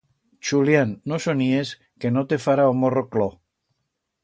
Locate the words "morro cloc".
2.81-3.39